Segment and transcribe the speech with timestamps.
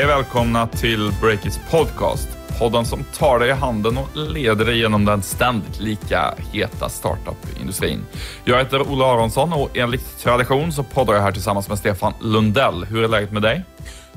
[0.00, 2.28] Hej och välkomna till Breakits podcast.
[2.58, 8.00] Podden som tar dig i handen och leder dig genom den ständigt lika heta startup-industrin.
[8.44, 12.84] Jag heter Ola Aronsson och enligt tradition så poddar jag här tillsammans med Stefan Lundell.
[12.84, 13.64] Hur är läget med dig?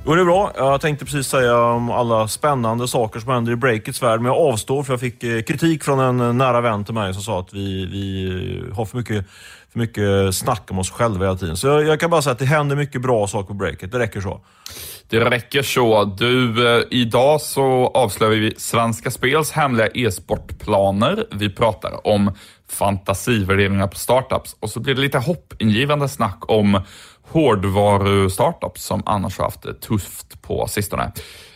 [0.06, 0.52] Jo, det är bra.
[0.56, 4.42] Jag tänkte precis säga om alla spännande saker som händer i breakits värld, men jag
[4.42, 7.40] avstår för jag fick eh, kritik från en eh, nära vän till mig som sa
[7.40, 8.26] att vi, vi
[8.70, 9.26] eh, har för mycket,
[9.72, 11.58] för mycket snack om oss själva hela tiden.
[11.58, 13.92] Så jag, jag kan bara säga att det händer mycket bra saker på breakit.
[13.92, 14.42] Det räcker så.
[15.10, 16.04] Det räcker så.
[16.04, 21.26] Du, eh, idag så avslöjar vi Svenska Spels hemliga e-sportplaner.
[21.32, 22.32] Vi pratar om
[22.70, 26.82] fantasivärderingar på startups och så blir det lite hoppingivande snack om
[27.32, 31.12] hårdvaru-startups som annars har haft det tufft på sistone.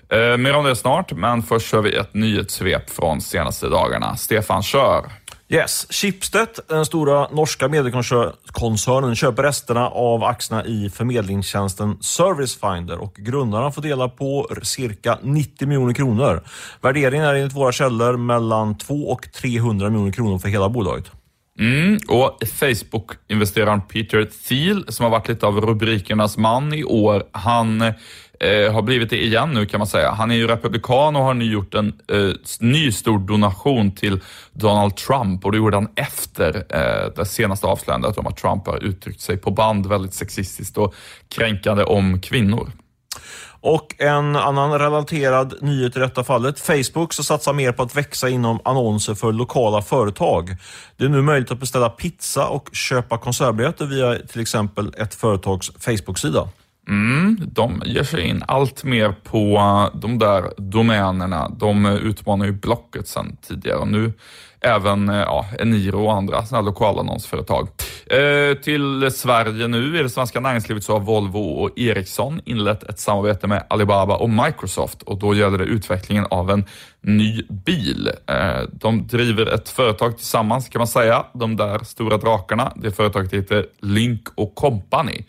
[0.09, 4.15] Eh, mer om det snart, men först kör vi ett nyhetssvep från senaste dagarna.
[4.15, 5.05] Stefan, kör!
[5.49, 13.71] Yes, Schibsted, den stora norska mediekoncernen, köper resterna av aktierna i förmedlingstjänsten Servicefinder och grundarna
[13.71, 16.43] får dela på cirka 90 miljoner kronor.
[16.81, 21.11] Värderingen är enligt våra källor mellan 2 och 300 miljoner kronor för hela bolaget.
[21.59, 27.93] Mm, och Facebook-investeraren Peter Thiel, som har varit lite av rubrikernas man i år, han
[28.39, 30.11] eh, har blivit det igen nu kan man säga.
[30.11, 34.19] Han är ju republikan och har nu gjort en eh, ny stor donation till
[34.53, 38.83] Donald Trump och det gjorde han efter eh, det senaste avslöjandet om att Trump har
[38.83, 40.95] uttryckt sig på band väldigt sexistiskt och
[41.29, 42.71] kränkande om kvinnor.
[43.61, 46.59] Och en annan relaterad nyhet i detta fallet.
[46.59, 50.55] Facebook så satsar mer på att växa inom annonser för lokala företag.
[50.97, 55.71] Det är nu möjligt att beställa pizza och köpa konsertbiljetter via till exempel ett företags
[55.79, 56.47] Facebook-sida.
[56.87, 59.59] Mm, de ger sig in allt mer på
[59.93, 61.49] de där domänerna.
[61.49, 64.13] De eh, utmanar ju Blocket sedan tidigare och nu
[64.61, 67.67] även eh, ja, Eniro och andra sådana lokalannonsföretag.
[68.05, 69.99] Eh, till Sverige nu.
[69.99, 74.29] I det svenska näringslivet så har Volvo och Ericsson inlett ett samarbete med Alibaba och
[74.29, 76.65] Microsoft och då gäller det utvecklingen av en
[77.01, 78.11] ny bil.
[78.27, 82.73] Eh, de driver ett företag tillsammans kan man säga, de där stora drakarna.
[82.75, 85.25] Det företaget heter Link och Company.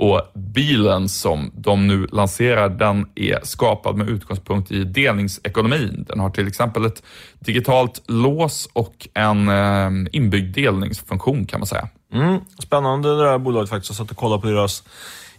[0.00, 6.04] Och bilen som de nu lanserar, den är skapad med utgångspunkt i delningsekonomin.
[6.08, 7.02] Den har till exempel ett
[7.38, 11.88] digitalt lås och en eh, inbyggd delningsfunktion kan man säga.
[12.12, 13.90] Mm, spännande det där bolaget faktiskt.
[13.90, 14.82] Jag satt och kollade på deras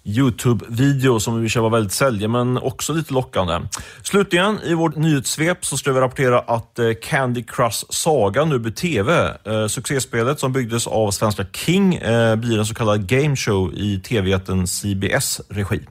[0.03, 3.59] Youtube-video som vi kör var väldigt sälja, men också lite lockande.
[4.03, 8.71] Slutligen, i vårt nyhetssvep så ska vi rapportera att eh, Candy Crush Saga nu blir
[8.71, 9.37] TV.
[9.45, 13.99] Eh, succéspelet som byggdes av svenska King eh, blir en så kallad game show i
[13.99, 15.81] TV-jätten CBS regi.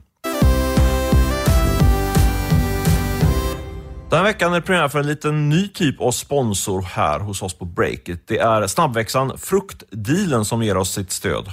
[4.11, 7.41] Den här veckan är det premiär för en liten ny typ av sponsor här hos
[7.41, 8.27] oss på Breakit.
[8.27, 11.45] Det är snabbväxan Fruktdealen som ger oss sitt stöd.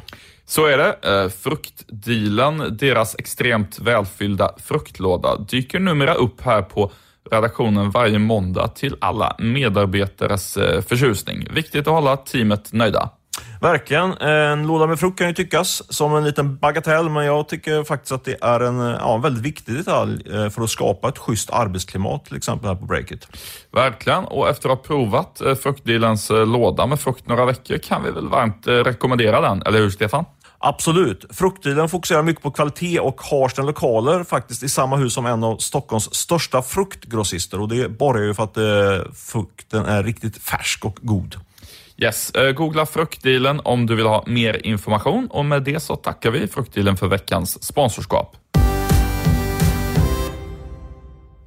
[0.49, 0.97] Så är det.
[1.03, 6.93] Eh, fruktdealen, deras extremt välfyllda fruktlåda, dyker numera upp här på
[7.31, 11.49] redaktionen varje måndag till alla medarbetares eh, förtjusning.
[11.51, 13.11] Viktigt att hålla teamet nöjda.
[13.61, 14.13] Verkligen.
[14.13, 18.13] En låda med frukt kan ju tyckas som en liten bagatell, men jag tycker faktiskt
[18.13, 22.25] att det är en ja, väldigt viktig detalj eh, för att skapa ett schysst arbetsklimat,
[22.25, 23.29] till exempel här på Breakit.
[23.73, 28.29] Verkligen, och efter att ha provat fruktdealens låda med frukt några veckor kan vi väl
[28.29, 30.25] varmt rekommendera den, eller hur Stefan?
[30.61, 31.25] Absolut.
[31.31, 35.45] Fruktdealen fokuserar mycket på kvalitet och har sina lokaler faktiskt i samma hus som en
[35.45, 40.85] av Stockholms största fruktgrossister och det borgar ju för att eh, frukten är riktigt färsk
[40.85, 41.37] och god.
[41.97, 46.31] Yes, eh, googla Fruktdealen om du vill ha mer information och med det så tackar
[46.31, 48.37] vi Fruktdealen för veckans sponsorskap.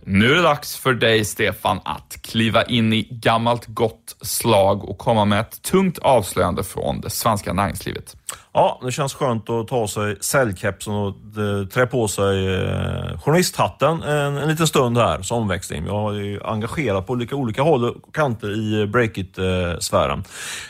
[0.05, 4.97] Nu är det dags för dig, Stefan, att kliva in i gammalt gott slag och
[4.97, 8.15] komma med ett tungt avslöjande från det svenska näringslivet.
[8.53, 14.03] Ja, det känns skönt att ta sig säljkepsen och eh, trä på sig eh, journalisthatten
[14.03, 15.85] en, en liten stund här som omväxling.
[15.85, 20.23] Jag är engagerad på olika, olika håll och kanter i eh, breakit-sfären.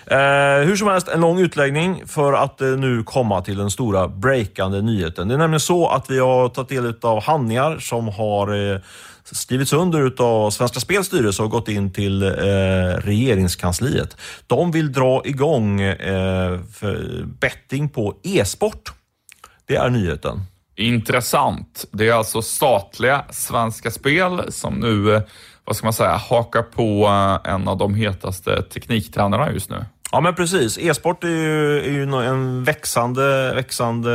[0.06, 4.82] Eh, hur som helst, en lång utläggning för att nu komma till den stora breakande
[4.82, 5.28] nyheten.
[5.28, 8.80] Det är nämligen så att vi har tagit del av handlingar som har eh,
[9.24, 12.30] skrivits under av Svenska Spels styrelse och gått in till eh,
[12.98, 14.18] regeringskansliet.
[14.48, 16.60] De vill dra igång eh,
[17.52, 18.92] betting på e-sport.
[19.66, 20.40] Det är nyheten.
[20.76, 21.86] Intressant.
[21.92, 25.22] Det är alltså statliga Svenska Spel som nu, eh,
[25.66, 29.86] vad ska man säga, hakar på eh, en av de hetaste tekniktrenderna just nu.
[30.12, 30.78] Ja men precis.
[30.78, 34.10] E-sport är ju, är ju en växande, växande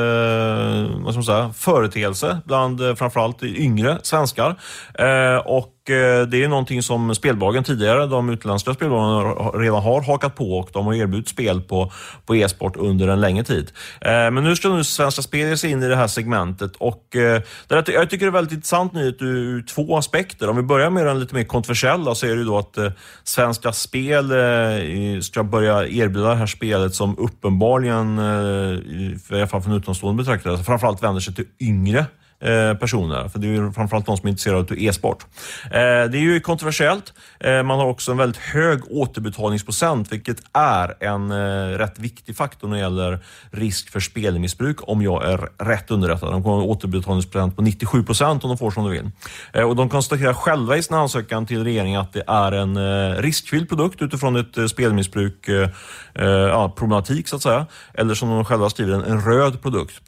[1.00, 4.60] vad ska man säga, företeelse bland eh, framförallt yngre svenskar.
[4.94, 10.34] Eh, och Eh, det är någonting som spelbolagen tidigare, de utländska spelbolagen redan har hakat
[10.34, 11.92] på och de har erbjudit spel på,
[12.26, 13.72] på e-sport under en längre tid.
[14.00, 17.16] Eh, men nu ska nu Svenska Spel ge sig in i det här segmentet och
[17.16, 20.48] eh, jag tycker det är väldigt intressant nyhet ur två aspekter.
[20.48, 22.78] Om vi börjar med den lite mer kontroversiella så är det ju då att
[23.24, 24.32] Svenska Spel
[25.22, 31.02] ska börja erbjuda det här spelet som uppenbarligen, i alla fall från utomstående betraktare, framförallt
[31.02, 32.06] vänder sig till yngre
[32.40, 33.28] Eh, personer.
[33.28, 35.26] För det är ju framförallt de som är intresserade av e-sport.
[35.64, 37.12] Eh, det är ju kontroversiellt.
[37.40, 41.32] Eh, man har också en väldigt hög återbetalningsprocent, vilket är en
[41.78, 43.18] rätt viktig faktor när det gäller
[43.50, 46.32] risk för spelmissbruk, om jag är rätt underrättad.
[46.32, 49.10] De kommer ha en återbetalningsprocent på 97 procent om de får som de vill.
[49.64, 54.02] Och de konstaterar själva i sin ansökan till regeringen att det är en riskfylld produkt
[54.02, 55.48] utifrån ett spelmissbruk
[56.14, 57.66] ja, problematik så att säga.
[57.94, 60.02] Eller som de själva skriver, en röd produkt.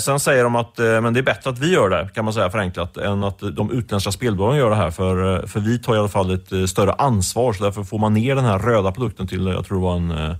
[0.00, 2.50] Sen säger de att men det är bättre att vi gör det, kan man säga
[2.50, 4.90] förenklat, än att de utländska spelbolagen gör det här.
[4.90, 7.98] För, eh, för vi tar i alla fall ett eh, större ansvar, så därför får
[7.98, 10.36] man ner den här röda produkten till, jag tror det var en eh,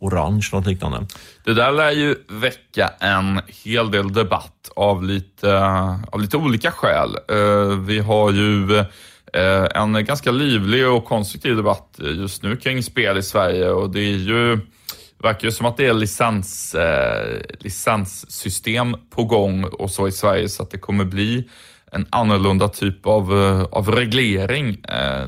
[0.00, 1.06] orange, något liknande.
[1.44, 6.70] Det där lär ju väcka en hel del debatt av lite, eh, av lite olika
[6.70, 7.16] skäl.
[7.86, 8.84] Vi har ju
[9.74, 14.16] en ganska livlig och konstruktiv debatt just nu kring spel i Sverige och det är
[14.16, 14.58] ju
[15.22, 20.48] verkar ju som att det är licens, eh, licenssystem på gång och så i Sverige
[20.48, 21.48] så att det kommer bli
[21.94, 24.84] en annorlunda typ av, eh, av reglering.
[24.88, 25.26] Eh,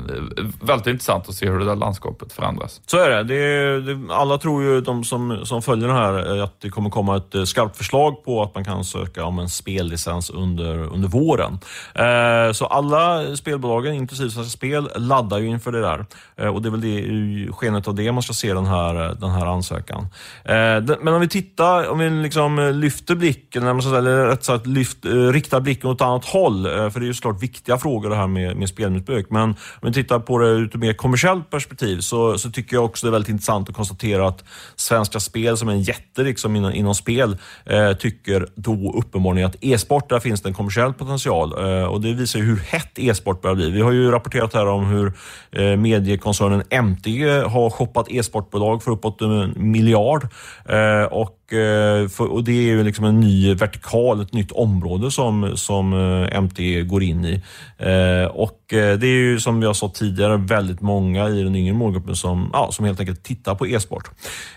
[0.61, 2.81] väldigt intressant att se hur det där landskapet förändras.
[2.85, 3.23] Så är det.
[3.23, 6.89] det, det alla tror ju, de som, som följer det här, eh, att det kommer
[6.89, 11.07] komma ett eh, skarpt förslag på att man kan söka om en spellicens under, under
[11.07, 11.59] våren.
[11.95, 16.05] Eh, så alla spelbolagen, inklusive Svenska Spel, laddar ju inför det där.
[16.37, 19.15] Eh, och det är väl det, i skenet av det man ska se den här,
[19.19, 20.07] den här ansökan.
[20.43, 24.97] Den, men om vi tittar, om vi liksom lyfter blicken, eller rätt sagt lyft,
[25.31, 28.09] riktar blicken åt ett annat håll roll, eh, för det är ju såklart viktiga frågor
[28.09, 29.27] det här med, med spelmissbruk.
[29.29, 32.85] Men om vi tittar på det ur ett mer kommersiellt perspektiv så, så tycker jag
[32.85, 34.43] också det är väldigt intressant att konstatera att
[34.75, 39.55] Svenska Spel som är en jätte liksom inom, inom spel eh, tycker då uppenbarligen att
[39.61, 41.53] e-sport, där finns det en kommersiell potential.
[41.57, 43.69] Eh, och det visar ju hur hett e-sport börjar bli.
[43.71, 45.13] Vi har ju rapporterat här om hur
[45.51, 50.27] eh, mediekoncernen MTG har shoppat e-sportbolag för uppåt en miljard.
[50.65, 51.03] Eh,
[51.45, 55.93] och eh, och det är ju liksom en ny vertikal, ett nytt område som, som
[55.93, 57.41] eh, MT går in i.
[57.77, 61.55] Eh, och och eh, det är ju som jag sa tidigare väldigt många i den
[61.55, 64.09] yngre målgruppen som, ja, som helt enkelt tittar på e-sport.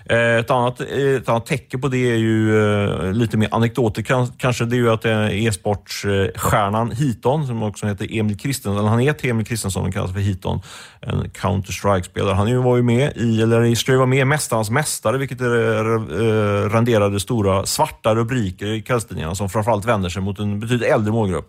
[0.05, 4.03] Eh, ett annat, eh, ett annat tecken på det är ju lite mer anekdoter
[4.39, 4.65] kanske.
[4.65, 9.87] Det är ju att e-sportstjärnan Hiton, som också heter Emil Kristensson, han heter Emil Kristensson
[9.87, 10.61] och kallas för Hiton,
[11.01, 12.35] en Counter-Strike-spelare.
[12.35, 15.41] Han var ju med i, eller ska ju vara med i Mästarnas Mästare, vilket
[16.73, 21.49] renderade stora svarta rubriker i kvällstidningarna som framförallt vänder sig mot en betydligt äldre målgrupp.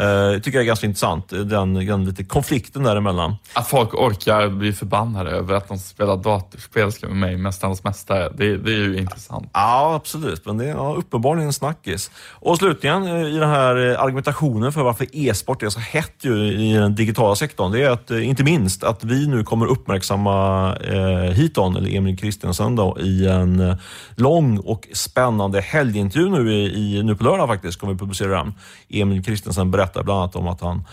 [0.00, 3.36] Uh, tycker jag är ganska intressant, den, den lite konflikten däremellan.
[3.52, 8.56] Att folk orkar bli förbannade över att de spelar datorspel med mig, Mästarnas Mästare, det,
[8.56, 9.50] det är ju intressant.
[9.52, 10.46] Ja, absolut.
[10.46, 12.10] Men det är ja, uppenbarligen en snackis.
[12.30, 16.46] Och slutligen eh, i den här eh, argumentationen för varför e-sport är så hett ju
[16.52, 21.32] i den digitala sektorn, det är att inte minst att vi nu kommer uppmärksamma eh,
[21.32, 23.76] Hiton, eller Emil Kristensen, då, i en
[24.14, 28.54] lång och spännande helgintervju nu, i, i, nu på lördag faktiskt, kommer vi publicera den.
[28.88, 30.84] Emil Kristensen berättar bland annat om att han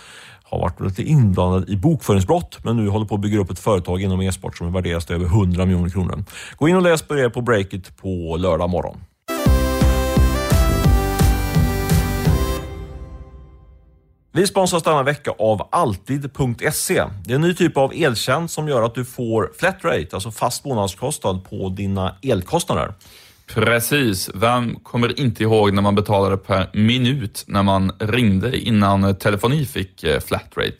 [0.43, 4.01] har varit lite inblandad i bokföringsbrott men nu håller på att bygga upp ett företag
[4.01, 6.23] inom e-sport som värderas till över 100 miljoner kronor.
[6.57, 8.97] Gå in och läs på det på Breakit på lördag morgon.
[14.37, 17.03] Vi sponsras denna vecka av Alltid.se.
[17.25, 20.31] Det är en ny typ av eltjänst som gör att du får flat rate, alltså
[20.31, 22.93] fast månadskostnad på dina elkostnader.
[23.53, 24.29] Precis.
[24.33, 30.03] Vem kommer inte ihåg när man betalade per minut när man ringde innan telefoni fick
[30.03, 30.77] eh, flatrate?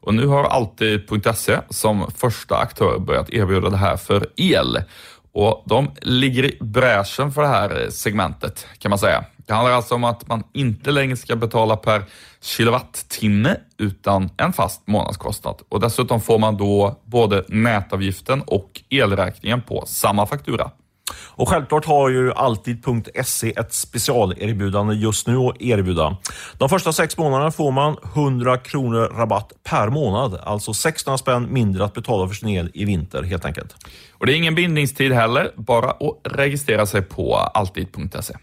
[0.00, 4.82] Och nu har Alltid.se som första aktör börjat erbjuda det här för el.
[5.32, 9.24] Och de ligger i bräschen för det här eh, segmentet kan man säga.
[9.36, 12.04] Det handlar alltså om att man inte längre ska betala per
[12.40, 15.62] kilowattimme utan en fast månadskostnad.
[15.68, 20.70] Och dessutom får man då både nätavgiften och elräkningen på samma faktura.
[21.14, 26.16] Och självklart har ju Alltid.se ett specialerbjudande just nu att erbjuda.
[26.58, 30.40] De första sex månaderna får man 100 kronor rabatt per månad.
[30.44, 33.76] Alltså 600 spänn mindre att betala för sin el i vinter helt enkelt.
[34.12, 38.34] Och Det är ingen bindningstid heller, bara att registrera sig på Alltid.se.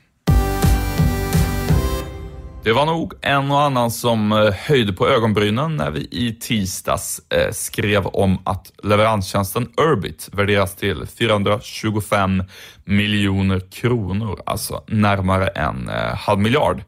[2.66, 7.22] Det var nog en och annan som eh, höjde på ögonbrynen när vi i tisdags
[7.30, 12.44] eh, skrev om att leveranstjänsten Urbit värderas till 425
[12.86, 16.84] miljoner kronor, alltså närmare en eh, halv miljard.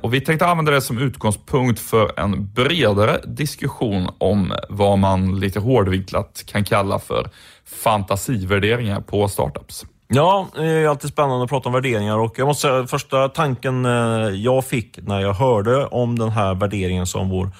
[0.00, 5.60] Och vi tänkte använda det som utgångspunkt för en bredare diskussion om vad man lite
[5.60, 7.30] hårdvinklat kan kalla för
[7.64, 9.84] fantasivärderingar på startups.
[10.12, 13.28] Ja, eh, det är alltid spännande att prata om värderingar och jag måste säga första
[13.28, 17.50] tanken eh, jag fick när jag hörde om den här värderingen som vår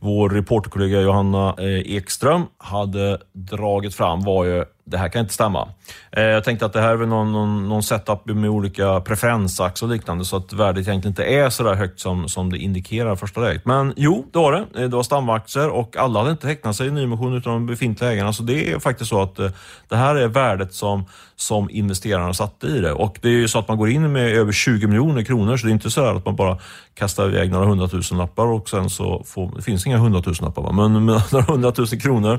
[0.00, 5.68] vår reporterkollega Johanna eh, Ekström hade dragit fram var ju det här kan inte stämma.
[6.12, 9.82] Eh, jag tänkte att det här är väl någon, någon, någon setup med olika preferensax
[9.82, 13.16] och liknande så att värdet egentligen inte är så där högt som, som det indikerar
[13.16, 13.64] första läget.
[13.64, 14.82] Men jo, det var det.
[14.82, 18.12] Eh, det var stamaktier och alla hade inte tecknat sig i nyemission utan de befintliga
[18.12, 18.32] ägarna.
[18.32, 19.50] Så det är faktiskt så att eh,
[19.88, 21.04] det här är värdet som,
[21.36, 22.92] som investerarna satte i det.
[22.92, 25.66] Och det är ju så att man går in med över 20 miljoner kronor så
[25.66, 26.58] det är inte så att man bara
[26.94, 31.06] kastar iväg några hundratusen lappar och sen så får, det finns inga hundratusen lappar, men
[31.06, 32.38] några hundratusen kronor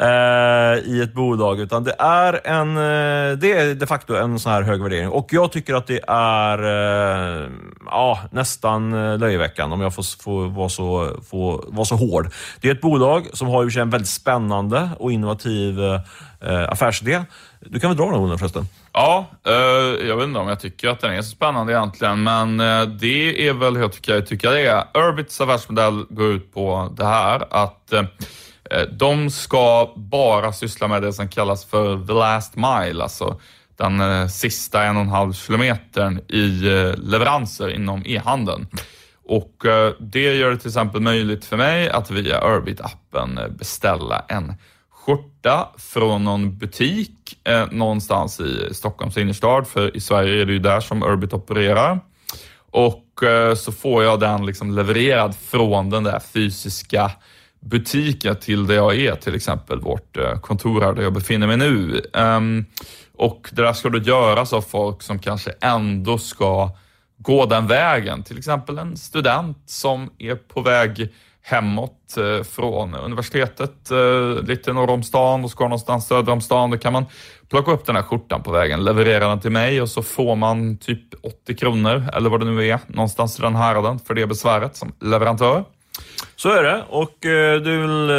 [0.00, 1.60] eh, i ett bolag.
[1.60, 5.08] Utan det är, en, eh, det är de facto en sån här hög värdering.
[5.08, 7.50] Och jag tycker att det är eh,
[7.86, 12.32] ja, nästan eh, löjeväckande om jag får, får, vara, så, får vara så hård.
[12.60, 17.24] Det är ett bolag som har en väldigt spännande och innovativ eh, affärsidé.
[17.60, 18.66] Du kan väl dra den förresten?
[18.92, 22.56] Ja, eh, jag vet inte om jag tycker att den är så spännande egentligen, men
[22.98, 24.84] det är väl hur jag tycker, jag tycker det är.
[24.94, 28.02] Urbits affärsmodell går ut på det här att eh,
[28.70, 33.40] Eh, de ska bara syssla med det som kallas för the last mile, alltså
[33.76, 38.66] den eh, sista en och en halv kilometern i eh, leveranser inom e-handeln.
[39.26, 39.64] Och
[39.98, 44.54] det gör det till exempel möjligt för mig att via Urbit-appen beställa en
[45.06, 50.58] skjorta från någon butik eh, någonstans i Stockholms innerstad, för i Sverige är det ju
[50.58, 52.00] där som Urbit opererar.
[52.70, 57.10] Och eh, så får jag den liksom levererad från den där fysiska
[57.64, 61.56] butiker till där jag är, till exempel vårt eh, kontor här där jag befinner mig
[61.56, 62.02] nu.
[62.14, 62.64] Ehm,
[63.16, 66.70] och det där ska då göras av folk som kanske ändå ska
[67.18, 73.90] gå den vägen, till exempel en student som är på väg hemåt eh, från universitetet
[73.90, 76.70] eh, lite norr om stan och ska någonstans söder om stan.
[76.70, 77.04] Då kan man
[77.50, 80.76] plocka upp den här skjortan på vägen, leverera den till mig och så får man
[80.78, 84.76] typ 80 kronor eller vad det nu är, någonstans i den häraden för det besväret
[84.76, 85.64] som leverantör.
[86.36, 86.84] Så är det.
[86.88, 88.10] Och eh, det väl,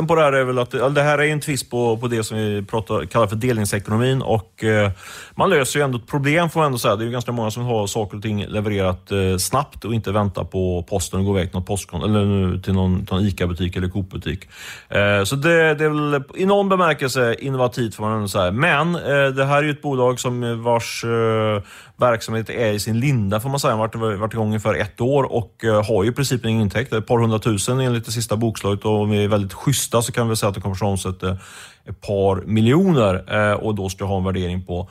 [0.00, 2.24] eh, på det här är väl att det här är en tvist på, på det
[2.24, 4.22] som vi pratar, kallar för delningsekonomin.
[4.22, 4.90] Och, eh,
[5.34, 6.96] man löser ju ändå ett problem får man ändå säga.
[6.96, 10.12] Det är ju ganska många som har saker och ting levererat eh, snabbt och inte
[10.12, 13.88] väntar på posten och gå iväg till någon, postkon eller till någon, någon ICA-butik eller
[13.88, 14.48] Coop-butik.
[14.88, 18.50] Eh, så det, det, är väl i någon bemärkelse innovativt får man ändå säga.
[18.50, 21.62] Men eh, det här är ju ett bolag som eh, vars eh,
[21.96, 23.76] verksamhet är i sin linda får man säga.
[23.76, 26.92] Den har varit igång för ett år och eh, har ju i princip ingen intäkt.
[26.92, 30.28] Ett par hundratusen enligt det sista bokslaget och om vi är väldigt schyssta så kan
[30.28, 31.38] vi säga att den kommer att omsätta
[31.84, 34.88] ett par miljoner eh, och då ska ha en värdering på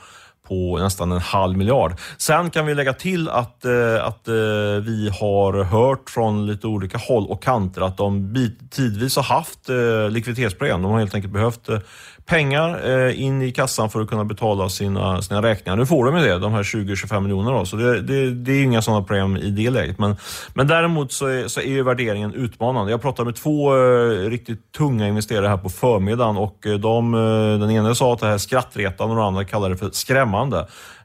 [0.48, 1.94] på nästan en halv miljard.
[2.18, 4.34] Sen kan vi lägga till att, eh, att eh,
[4.82, 8.34] vi har hört från lite olika håll och kanter att de
[8.70, 10.82] tidvis har haft eh, likviditetsproblem.
[10.82, 11.78] De har helt enkelt behövt eh,
[12.26, 15.76] pengar eh, in i kassan för att kunna betala sina, sina räkningar.
[15.76, 17.64] Nu får de ju det, de här 20-25 miljonerna.
[17.64, 19.98] Så det, det, det är inga sådana problem i det läget.
[19.98, 20.16] Men,
[20.54, 22.90] men däremot så är, så är ju värderingen utmanande.
[22.90, 27.60] Jag pratade med två eh, riktigt tunga investerare här på förmiddagen och eh, de, eh,
[27.60, 30.58] den ena sa att det här är skrattretande och den andra kallade det för skrämmande.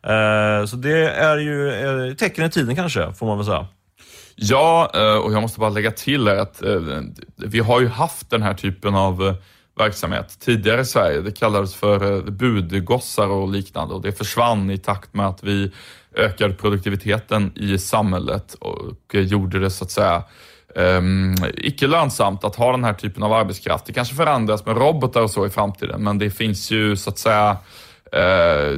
[0.03, 3.67] Eh, så det är ju eh, tecken i tiden kanske, får man väl säga.
[4.35, 6.81] Ja, eh, och jag måste bara lägga till att eh,
[7.35, 9.35] vi har ju haft den här typen av
[9.79, 11.21] verksamhet tidigare i Sverige.
[11.21, 15.71] Det kallades för eh, budgossar och liknande och det försvann i takt med att vi
[16.15, 20.23] ökade produktiviteten i samhället och eh, gjorde det så att säga
[20.75, 23.85] um, icke lönsamt att ha den här typen av arbetskraft.
[23.85, 27.17] Det kanske förändras med robotar och så i framtiden, men det finns ju så att
[27.17, 27.57] säga
[28.15, 28.77] uh,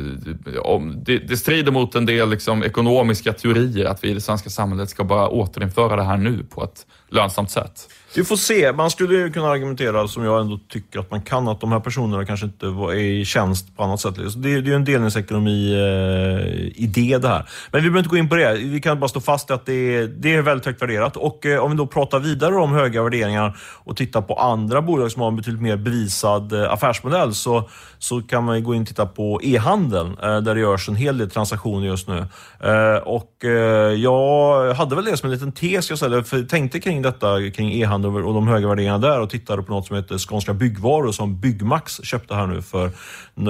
[0.95, 4.89] det, det, strider mot en del liksom, ekonomiska teorier att vi i det svenska samhället
[4.89, 7.87] ska bara återinföra det här nu på ett lönsamt sätt.
[8.15, 8.71] Vi får se.
[8.71, 11.79] Man skulle ju kunna argumentera, som jag ändå tycker att man kan, att de här
[11.79, 14.15] personerna kanske inte är i tjänst på annat sätt.
[14.15, 17.49] Det, det är ju en delningsekonomi-idé eh, det här.
[17.71, 18.53] Men vi behöver inte gå in på det.
[18.53, 21.17] Vi kan bara stå fast att det är, det är väldigt högt värderat.
[21.17, 25.11] Och eh, om vi då pratar vidare om höga värderingar och tittar på andra bolag
[25.11, 28.87] som har en betydligt mer bevisad eh, affärsmodell så, så kan man gå in och
[28.87, 32.25] titta på e-handeln eh, där det görs en hel del transaktioner just nu.
[32.59, 36.79] Eh, och eh, jag hade väl det som en liten tes jag ställde, för tänkte
[36.79, 39.95] kring detta kring e-handeln Weekend och de höga värderingarna där och tittade på något som
[39.95, 42.91] heter Skånska Byggvaror som Byggmax köpte här nu för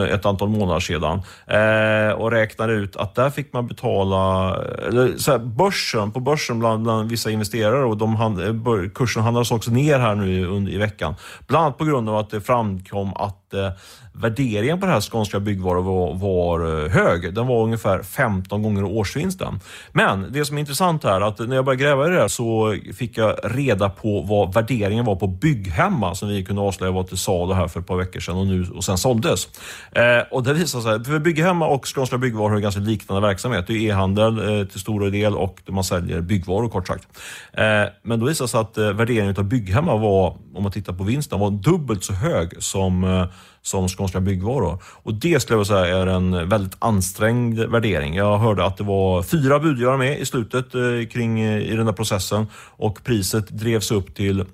[0.10, 1.22] ett antal månader sedan.
[1.48, 4.56] Eh, och räknade ut att där fick man betala,
[4.88, 9.24] eller så här, börsen, på börsen bland, bland vissa investerare och de hand, eh, kursen
[9.24, 11.16] handlades också ner här nu i, i veckan.
[11.48, 13.70] Bland annat på grund av att det framkom att eh,
[14.14, 17.34] värderingen på det här Skånska Byggvaror var, var, eh, hög.
[17.34, 19.60] Den var ungefär 15 gånger årsvinsten.
[19.92, 22.78] Men det som är intressant här, att när jag började gräva i det här så
[22.96, 27.18] fick jag reda på vad värderingen var på Bygghemma som vi kunde avslöja var till
[27.18, 29.48] salu här för ett par veckor sedan och, nu, och sen såldes.
[29.92, 33.68] Eh, och det visar sig, för Bygghemma och Skånska Byggvaror har ganska liknande verksamhet.
[33.68, 37.08] Det är e-handel eh, till stor del och man säljer byggvaror kort sagt.
[37.54, 37.64] Eh,
[38.04, 41.04] men då visar det sig att eh, värderingen av Bygghemma var, om man tittar på
[41.04, 43.26] vinsten, var dubbelt så hög som eh,
[43.62, 44.84] som Skånska konstiga Byggvaror.
[45.04, 48.16] Och det skulle jag säga är en väldigt ansträngd värdering.
[48.16, 50.82] Jag hörde att det var fyra budgivare med i slutet eh,
[51.12, 54.46] kring eh, i den där processen och priset drevs upp till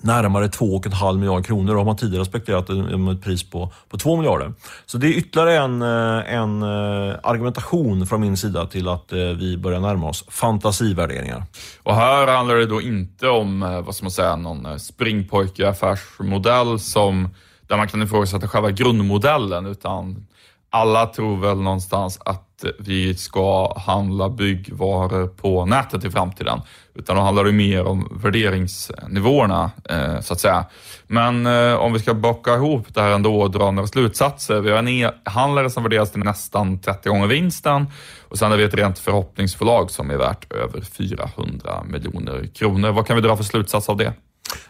[0.00, 4.16] närmare 2,5 miljarder kronor och har man tidigare spekulerat om ett pris på, på 2
[4.16, 4.52] miljarder.
[4.86, 9.56] Så det är ytterligare en, eh, en eh, argumentation från min sida till att vi
[9.56, 11.44] börjar närma oss fantasivärderingar.
[11.82, 17.28] Och här handlar det då inte om, vad ska man säga, någon springpojke affärsmodell som
[17.72, 20.26] där man kan ifrågasätta själva grundmodellen, utan
[20.70, 26.60] alla tror väl någonstans att vi ska handla byggvaror på nätet i framtiden.
[26.94, 30.64] Utan då handlar det mer om värderingsnivåerna, eh, så att säga.
[31.06, 34.60] Men eh, om vi ska bocka ihop det här ändå och dra några slutsatser.
[34.60, 37.86] Vi har en e-handlare som värderas till nästan 30 gånger vinsten
[38.28, 42.92] och sen har vi ett rent förhoppningsbolag som är värt över 400 miljoner kronor.
[42.92, 44.12] Vad kan vi dra för slutsats av det?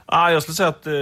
[0.06, 0.92] Ah, jag skulle säga att eh,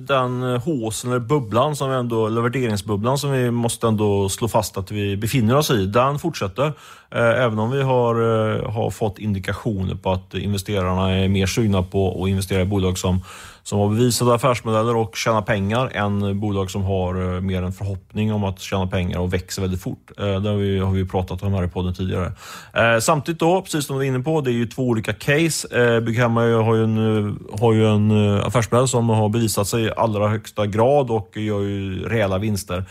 [0.00, 4.76] den håsen eller bubblan, som vi ändå, eller värderingsbubblan som vi måste ändå slå fast
[4.76, 6.66] att vi befinner oss i, den fortsätter.
[7.10, 11.82] Eh, även om vi har, eh, har fått indikationer på att investerarna är mer sugna
[11.82, 13.24] på att investera i bolag som
[13.62, 18.32] som har bevisade affärsmodeller och tjänar pengar än bolag som har eh, mer en förhoppning
[18.32, 20.10] om att tjäna pengar och växer väldigt fort.
[20.18, 22.32] Eh, det har vi, har vi pratat om här i podden tidigare.
[22.74, 26.00] Eh, samtidigt då, precis som du var inne på, det är ju två olika case.
[26.00, 30.66] Bygghemma har ju en, har ju en affärsmodell som har bevisat sig i allra högsta
[30.66, 32.84] grad och gör ju rejäla vinster.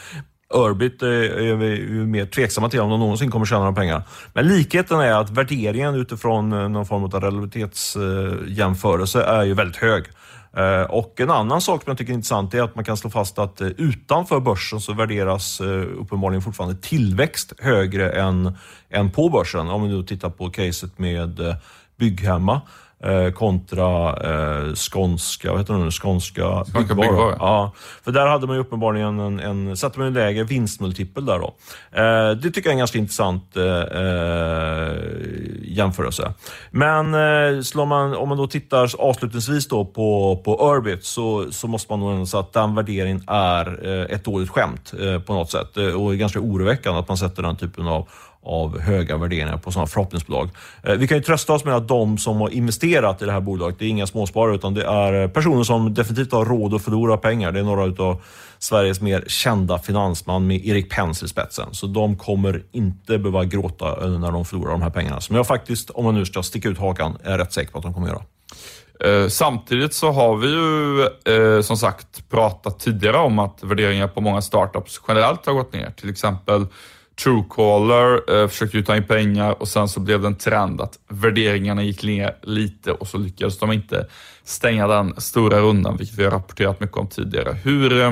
[0.54, 4.04] Urbit är vi mer tveksamma till om de någonsin kommer tjäna några pengar.
[4.34, 10.04] Men likheten är att värderingen utifrån någon form av realitetsjämförelse är ju väldigt hög.
[10.58, 13.10] Eh, och en annan sak som jag tycker är intressant är att man kan slå
[13.10, 15.68] fast att eh, utanför börsen så värderas eh,
[16.02, 18.58] uppenbarligen fortfarande tillväxt högre än,
[18.90, 19.70] än på börsen.
[19.70, 21.56] Om vi nu tittar på caset med
[21.98, 22.62] Bygghemma
[23.36, 27.36] kontra eh, skånska, vad heter det nu, skånska, byggvaror.
[27.40, 27.72] Ja,
[28.04, 31.54] för där hade man ju uppenbarligen en, en, satte man en lägre vinstmultipel där då.
[31.92, 36.34] Eh, det tycker jag är en ganska intressant eh, eh jämförelse.
[36.72, 41.68] Men eh, slår man, om man då tittar avslutningsvis då på, på Urbit så, så
[41.68, 45.34] måste man nog ändå säga att den värderingen är eh, ett dåligt skämt eh, på
[45.34, 45.78] något sätt.
[45.78, 48.08] och ganska oroväckande att man sätter den typen av
[48.44, 50.50] av höga värderingar på sådana förhoppningsbolag.
[50.84, 53.40] Eh, vi kan ju trösta oss med att de som har investerat i det här
[53.40, 56.84] bolaget, det är inga småsparare utan det är eh, personer som definitivt har råd att
[56.84, 57.52] förlora pengar.
[57.52, 58.22] Det är några av
[58.60, 61.68] Sveriges mer kända finansman med Erik Penser i spetsen.
[61.72, 65.22] Så de kommer inte behöva gråta när de förlorar de här pengarna.
[65.22, 67.84] Som jag faktiskt, om man nu ska sticka ut hakan, är rätt säker på att
[67.84, 68.22] de kommer göra.
[69.04, 71.02] Eh, samtidigt så har vi ju
[71.36, 75.92] eh, som sagt pratat tidigare om att värderingar på många startups generellt har gått ner.
[75.92, 76.68] Till exempel
[77.24, 81.00] Truecaller eh, försökte ju ta in pengar och sen så blev det en trend att
[81.10, 84.08] värderingarna gick ner lite och så lyckades de inte
[84.44, 87.54] stänga den stora rundan, vilket vi har rapporterat mycket om tidigare.
[87.64, 88.12] Hur, eh,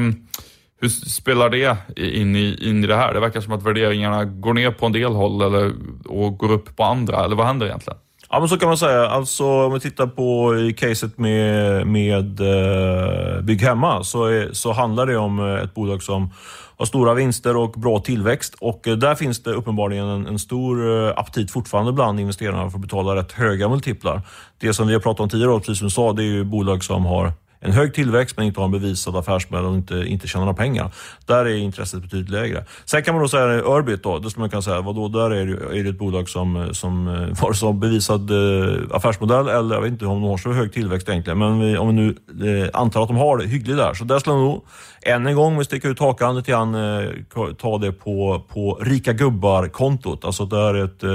[0.82, 3.14] hur spelar det in i, in i det här?
[3.14, 5.74] Det verkar som att värderingarna går ner på en del håll eller,
[6.06, 8.00] och går upp på andra, eller vad händer egentligen?
[8.30, 9.08] Ja, men så kan man säga.
[9.08, 14.72] Alltså, om vi tittar på i caset med, med eh, uh, Bygghemma så, är, så
[14.72, 16.34] handlar det om eh, ett bolag som
[16.78, 18.56] har stora vinster och bra tillväxt.
[18.60, 22.82] Och eh, där finns det uppenbarligen en, en stor aptit fortfarande bland investerarna för att
[22.82, 24.22] betala rätt höga multiplar.
[24.58, 26.84] Det som vi har pratat om tidigare, precis som du sa, det är ju bolag
[26.84, 30.46] som har en hög tillväxt men inte har en bevisad affärsmodell och inte, inte tjänar
[30.46, 30.92] några pengar.
[31.26, 32.66] Där är intresset betydligt lägre.
[32.86, 35.46] Sen kan man då säga Urbit då, då skulle man kunna säga, vadå, där är
[35.46, 39.82] det, är det ett bolag som, som eh, vare sig bevisad eh, affärsmodell eller jag
[39.82, 41.40] vet inte om de har så hög tillväxt egentligen.
[41.40, 42.08] Men vi, om vi nu
[42.64, 44.64] eh, antar att de har det hyggligt där, så där skulle man nog
[45.02, 47.10] än en gång, om vi sticker ut hakan lite grann, eh,
[47.58, 50.26] ta det på, på rika gubbar-kontot.
[50.26, 51.10] Alltså där ett, eh,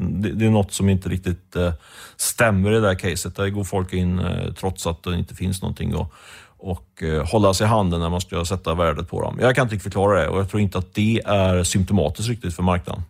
[0.00, 1.72] det, det är något som inte riktigt eh,
[2.20, 3.36] stämmer i det där caset.
[3.36, 6.12] Där går folk in eh, trots att det inte finns någonting och,
[6.58, 9.38] och hålla sig i handen när man ska sätta värdet på dem.
[9.40, 12.62] Jag kan inte förklara det och jag tror inte att det är symptomatiskt riktigt för
[12.62, 13.02] marknaden.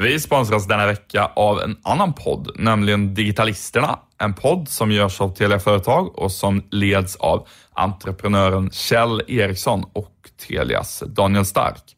[0.00, 3.98] Vi sponsras denna vecka av en annan podd, nämligen Digitalisterna.
[4.18, 10.12] En podd som görs av Telia Företag och som leds av entreprenören Kjell Eriksson och
[10.48, 11.97] Telias Daniel Stark.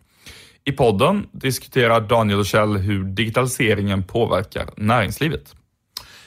[0.71, 5.55] I podden diskuterar Daniel och Kjell hur digitaliseringen påverkar näringslivet.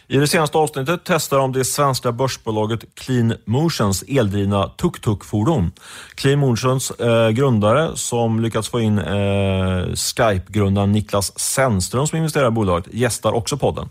[0.07, 5.71] I det senaste avsnittet testar de det svenska börsbolaget Clean Motions eldrivna tuk-tuk-fordon.
[6.15, 12.51] Clean Motions eh, grundare som lyckats få in eh, Skype-grundaren Niklas Sennström som investerar i
[12.51, 13.89] bolaget gästar också podden.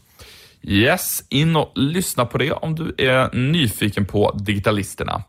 [0.62, 5.22] Yes, in och lyssna på det om du är nyfiken på Digitalisterna.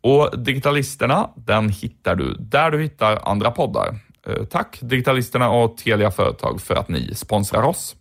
[0.00, 4.07] Och Digitalisterna, den hittar du där du hittar andra poddar.
[4.28, 7.96] Eh, tack Digitalisterna och Telia Företag för att ni sponsrar oss.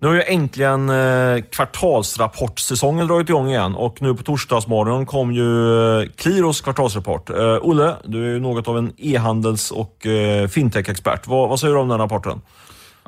[0.00, 6.00] Nu har ju äntligen eh, kvartalsrapportsäsongen dragit igång igen och nu på torsdagsmorgonen kom ju
[6.00, 7.30] eh, Qliros kvartalsrapport.
[7.62, 10.06] Olle, du är ju något av en e-handels och
[10.50, 11.26] fintech-expert.
[11.26, 12.40] Vad, vad säger du om den rapporten?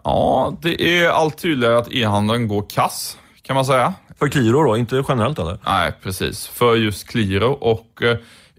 [0.05, 3.95] Ja, det är allt tydligare att e-handeln går kass, kan man säga.
[4.19, 5.59] För Qliro då, inte generellt eller?
[5.65, 6.47] Nej, precis.
[6.47, 8.03] För just Qliro och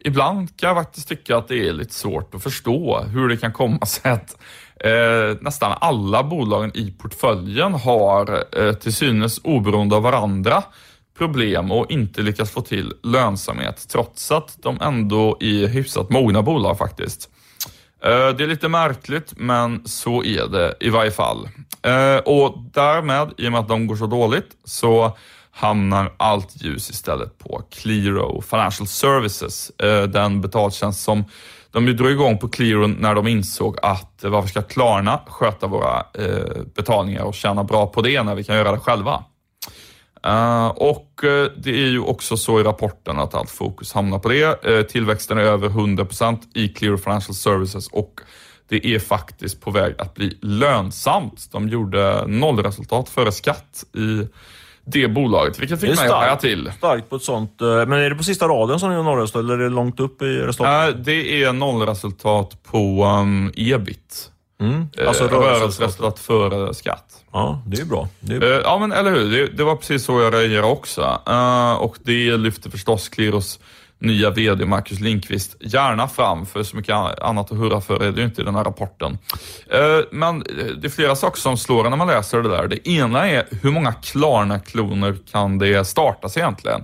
[0.05, 3.53] ibland kan jag faktiskt tycka att det är lite svårt att förstå hur det kan
[3.53, 4.37] komma sig att
[4.79, 10.63] eh, nästan alla bolagen i portföljen har eh, till synes oberoende av varandra
[11.17, 16.77] problem och inte lyckas få till lönsamhet trots att de ändå är hyfsat mogna bolag
[16.77, 17.29] faktiskt.
[18.03, 21.49] Eh, det är lite märkligt, men så är det i varje fall.
[21.81, 25.17] Eh, och därmed, i och med att de går så dåligt, så
[25.51, 31.23] hamnar allt ljus istället på Qliro Financial Services, eh, den betaltjänst som
[31.71, 36.05] de drog igång på Qliro när de insåg att eh, varför ska Klarna sköta våra
[36.13, 39.23] eh, betalningar och tjäna bra på det när vi kan göra det själva?
[40.27, 44.29] Uh, och uh, det är ju också så i rapporten att allt fokus hamnar på
[44.29, 44.67] det.
[44.67, 48.21] Uh, tillväxten är över 100% i Clear Financial Services och
[48.69, 51.51] det är faktiskt på väg att bli lönsamt.
[51.51, 54.27] De gjorde nollresultat före skatt i
[54.85, 56.71] det bolaget, vilket fick mig att haja till.
[56.77, 57.55] Starkt på ett sånt.
[57.59, 60.21] Men är det på sista raden som ni har nollresultat eller är det långt upp
[60.21, 61.05] i resultatet?
[61.05, 64.31] det är nollresultat på um, ebit.
[64.61, 64.87] Mm.
[65.07, 67.23] Alltså rörelseresultat före skatt.
[67.31, 68.07] Ja, det är bra.
[68.19, 68.49] Det är bra.
[68.49, 69.31] Ja, men eller hur.
[69.31, 71.21] Det, det var precis så jag reagerade också.
[71.29, 73.59] Uh, och det lyfter förstås Qliros
[74.01, 78.19] nya VD Marcus Lindqvist gärna fram, för så mycket annat att hurra för är det
[78.19, 79.17] ju inte i den här rapporten.
[79.69, 82.67] Eh, men eh, det är flera saker som slår när man läser det där.
[82.67, 86.81] Det ena är hur många Klarna-kloner kan det startas egentligen?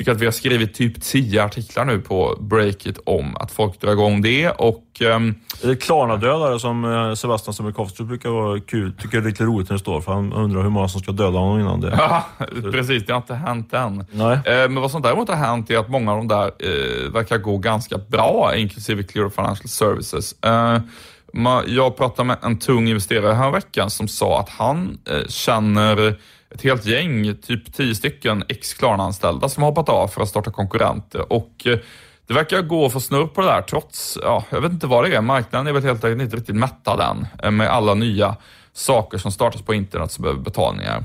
[0.00, 3.92] Tycker att vi har skrivit typ tio artiklar nu på Breakit om att folk drar
[3.92, 4.84] igång det och...
[5.00, 9.44] Um, är det Klarna-dödare som eh, Sebastian Samukovsky brukar vara kul, tycker det är lite
[9.44, 11.90] roligt när det står, för han undrar hur många som ska döda honom innan det...
[11.98, 12.26] Ja,
[12.72, 13.06] precis.
[13.06, 14.04] Det har inte hänt än.
[14.10, 14.36] Nej.
[14.36, 17.38] Uh, men vad som däremot har hänt är att många av de där uh, verkar
[17.38, 20.34] gå ganska bra, inklusive Clear Financial Services.
[20.46, 26.16] Uh, jag pratade med en tung investerare här veckan som sa att han känner
[26.54, 31.32] ett helt gäng, typ tio stycken ex-Klarna-anställda som har hoppat av för att starta konkurrenter.
[31.32, 31.78] Och eh,
[32.26, 35.04] det verkar gå att få snurr på det där trots, ja, jag vet inte vad
[35.04, 35.20] det är.
[35.20, 38.36] Marknaden är väl helt enkelt inte riktigt mättad än eh, med alla nya
[38.72, 41.04] saker som startas på internet som behöver betalningar.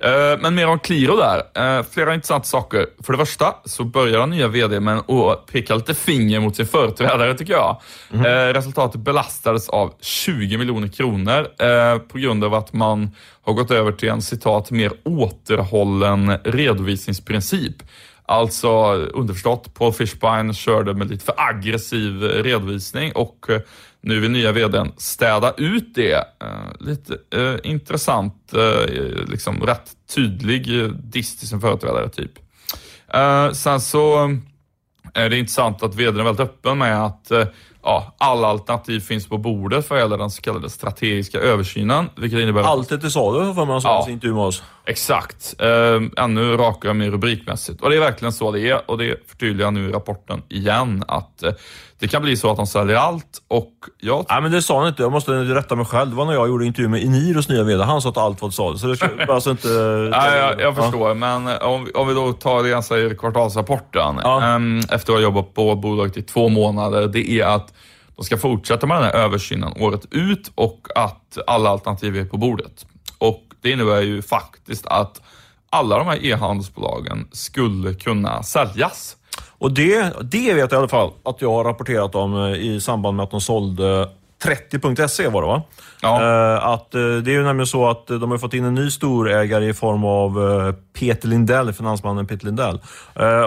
[0.00, 1.42] Eh, men mer om Qliro där.
[1.78, 2.86] Eh, flera intressanta saker.
[3.02, 6.66] För det första så börjar den nya VD med att peka lite finger mot sin
[6.66, 7.80] företrädare, tycker jag.
[8.12, 8.54] Mm.
[8.54, 11.46] Resultatet belastades av 20 miljoner kronor
[11.98, 13.10] på grund av att man
[13.42, 17.82] har gått över till en citat mer återhållen redovisningsprincip.
[18.26, 23.46] Alltså underförstått, Paul Fishbein körde med lite för aggressiv redovisning och
[24.00, 26.16] nu vill nya vdn städa ut det.
[26.16, 32.32] Uh, lite uh, intressant, uh, liksom rätt tydlig diss till sin företrädare typ.
[33.52, 34.30] sen så
[35.14, 37.32] är det intressant att vdn är väldigt öppen med att
[37.82, 42.10] ja, alla alternativ finns på bordet för hela den så kallade strategiska översynen.
[42.16, 42.62] Vilket innebär...
[42.62, 44.62] Allt är till salu för man sa ja, intervju med oss.
[44.88, 45.54] Exakt.
[45.58, 47.82] Eh, ännu rakare mer rubrikmässigt.
[47.82, 51.42] Och det är verkligen så det är och det förtydligar nu i rapporten igen att
[51.42, 51.52] eh,
[51.98, 54.26] det kan bli så att de säljer allt och jag...
[54.28, 56.10] Nej men det sa han inte, jag måste rätta mig själv.
[56.10, 57.84] Det var när jag gjorde intervju med Eniros nya VD.
[57.84, 58.80] Han sa att allt var till.
[58.80, 59.68] Så det var alltså inte...
[60.10, 64.20] Nej, jag, jag förstår, men om, om vi då tar det han säger i kvartalsrapporten.
[64.22, 64.38] Ja.
[64.38, 67.08] Eh, efter att ha jobbat på bolaget i två månader.
[67.08, 67.74] Det är att
[68.16, 72.36] de ska fortsätta med den här översynen året ut och att alla alternativ är på
[72.36, 72.86] bordet.
[73.60, 75.22] Det innebär ju faktiskt att
[75.70, 79.16] alla de här e-handelsbolagen skulle kunna säljas.
[79.58, 82.80] Och det, det vet jag i alla fall att jag har rapporterat om eh, i
[82.80, 84.10] samband med att de sålde
[84.44, 85.62] 30.se var det va?
[86.00, 86.22] Ja.
[86.22, 88.74] Eh, att, eh, det är ju nämligen så att eh, de har fått in en
[88.74, 92.80] ny storägare i form av Peter Lindell, finansmannen Peter Lindell.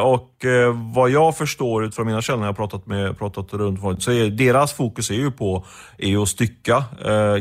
[0.03, 0.45] Och
[0.93, 4.29] vad jag förstår utifrån mina källor när jag har pratat, med, pratat runt, så är
[4.29, 5.65] deras fokus är ju på
[5.97, 6.83] är ju att stycka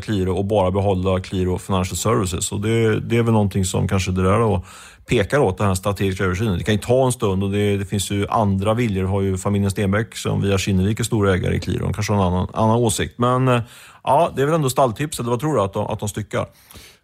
[0.03, 2.53] Qliro och bara behålla Qliro Financial Services.
[2.53, 4.65] Och det, det är väl någonting som kanske det där då
[5.11, 6.59] pekar åt den här strategiska översynen.
[6.59, 9.05] Det kan ju ta en stund och det, det finns ju andra viljor.
[9.05, 11.85] har ju familjen Stenbeck som via Kinnevik är storägare i Qliro.
[11.85, 13.15] De kanske har en annan, annan åsikt.
[13.19, 13.61] Men eh,
[14.05, 16.47] ja, det är väl ändå stalltips, eller vad tror du att de, att de styckar?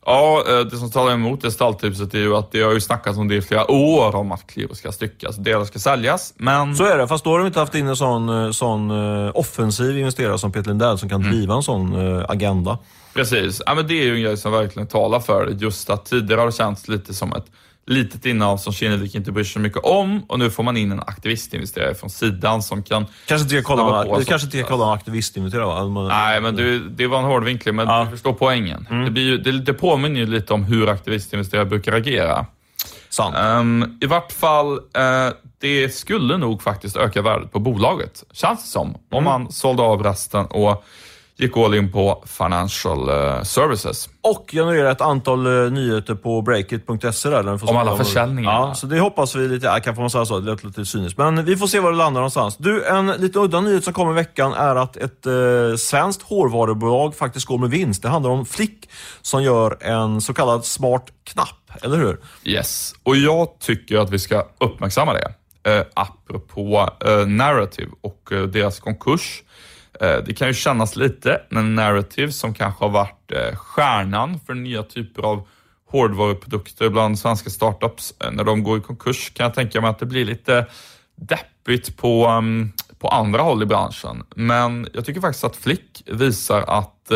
[0.06, 3.18] Ja, eh, det som talar emot det stalltipset är ju att det har ju snackats
[3.18, 5.36] om det i flera år om att Qliro ska styckas.
[5.36, 6.76] Delar ska säljas, men...
[6.76, 8.90] Så är det, fast då har de inte haft in en sån, eh, sån
[9.30, 11.32] offensiv investerare som Peter Lindell som kan mm.
[11.32, 11.94] driva en sån
[12.28, 12.78] agenda.
[13.14, 15.56] Precis, ja, men det är ju en grej som verkligen talar för.
[15.58, 17.46] Just att tidigare har det känts lite som ett
[17.87, 20.92] litet innehav som Kinnevik inte bryr sig så mycket om och nu får man in
[20.92, 23.07] en aktivistinvesterare från sidan som kan...
[23.27, 26.09] Kanske inte ska kolla, på, du kanske inte ska kolla en aktivistinvesterare va?
[26.09, 28.05] Nej, men du, det var en hård vinkling, men ja.
[28.05, 28.87] du förstår poängen.
[28.90, 29.05] Mm.
[29.05, 32.46] Det, blir det, det påminner ju lite om hur aktivistinvesterare brukar agera.
[33.09, 33.37] Sant.
[33.38, 38.70] Um, I vart fall, uh, det skulle nog faktiskt öka värdet på bolaget, känns det
[38.70, 38.88] som.
[38.88, 39.25] Om mm.
[39.25, 40.85] man sålde av resten och
[41.38, 44.09] gick all in på Financial uh, Services.
[44.20, 47.29] Och generera ett antal uh, nyheter på breakit.se.
[47.29, 48.51] Där, Om alla försäljningar.
[48.51, 51.18] Ja, så det hoppas vi lite, kan man säga så, det låter lite cyniskt.
[51.18, 52.57] Men vi får se var det landar någonstans.
[52.57, 57.14] Du, en lite udda nyhet som kommer i veckan är att ett uh, svenskt hårvarubolag
[57.14, 58.03] faktiskt går med vinst.
[58.03, 58.90] Det handlar om Flick
[59.22, 62.20] som gör en så kallad smart knapp, eller hur?
[62.44, 65.35] Yes, och jag tycker att vi ska uppmärksamma det.
[65.68, 69.42] Uh, apropå uh, Narrative och uh, deras konkurs.
[70.00, 74.54] Eh, det kan ju kännas lite när Narrative, som kanske har varit eh, stjärnan för
[74.54, 75.48] nya typer av
[75.90, 79.98] hårdvaruprodukter bland svenska startups, eh, när de går i konkurs kan jag tänka mig att
[79.98, 80.66] det blir lite
[81.16, 84.24] deppigt på, mm, på andra håll i branschen.
[84.37, 87.12] Men jag tycker faktiskt att Flick visar att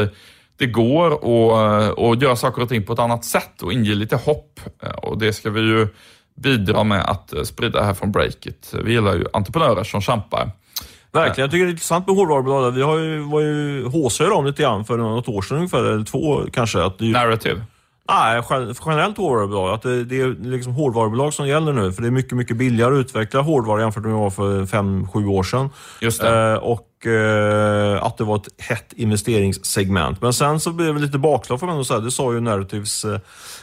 [0.56, 4.16] det går att, att göra saker och ting på ett annat sätt och inge lite
[4.16, 4.60] hopp.
[5.02, 5.88] Och det ska vi ju
[6.36, 8.74] bidra med att sprida här från Breakit.
[8.84, 10.50] Vi gillar ju entreprenörer som kämpar.
[11.12, 11.44] Verkligen.
[11.44, 12.70] Jag tycker det är intressant med hårdvarubolag.
[12.70, 16.04] Vi har ju, var ju håsade om lite grann för något år sedan ungefär, eller
[16.04, 16.82] två kanske.
[16.82, 17.62] Att det, Narrative?
[18.08, 18.42] Nej,
[18.86, 19.74] generellt hårdvarubolag.
[19.74, 21.92] Att det, det är liksom hårdvarubolag som gäller nu.
[21.92, 24.66] För det är mycket, mycket billigare att utveckla hårdvara jämfört med vad det var för
[24.66, 25.70] fem sju år sedan.
[26.00, 26.52] Just det.
[26.52, 30.22] Eh, och eh, att det var ett hett investeringssegment.
[30.22, 32.00] Men sen så blev det lite bakslag får man säga.
[32.00, 33.18] Det sa ju Narratives eh,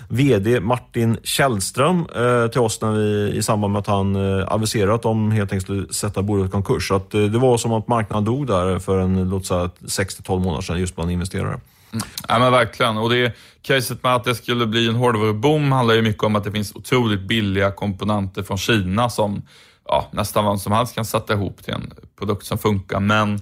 [0.10, 4.96] VD Martin Källström eh, till oss när vi, i samband med att han eh, aviserade
[4.96, 6.88] att de helt enkelt skulle sätta bolaget i konkurs.
[6.88, 10.40] Så att, eh, det var som att marknaden dog där för en, låt säga 6-12
[10.40, 11.60] månader sedan just bland investerare.
[11.92, 12.08] Mm.
[12.28, 12.98] Ja men verkligen.
[12.98, 16.44] Och det caset med att det skulle bli en hårdvaruboom handlar ju mycket om att
[16.44, 19.42] det finns otroligt billiga komponenter från Kina som
[19.88, 23.00] ja, nästan vem som helst kan sätta ihop till en produkt som funkar.
[23.00, 23.42] Men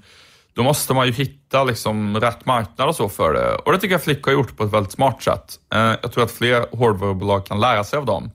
[0.53, 3.55] då måste man ju hitta liksom rätt marknad och så för det.
[3.55, 5.60] Och det tycker jag Flick har gjort på ett väldigt smart sätt.
[5.73, 8.31] Eh, jag tror att fler hårdvarubolag kan lära sig av dem.